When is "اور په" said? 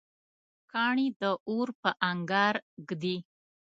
1.49-1.89